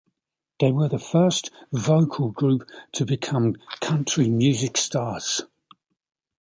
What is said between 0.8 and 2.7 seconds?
the first vocal group